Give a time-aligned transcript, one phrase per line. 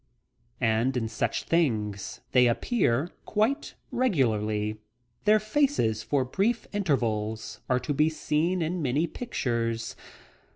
[0.59, 4.77] And in such things they appear quite regularly.
[5.25, 9.95] Their faces, for brief intervals, are to be seen in many pictures.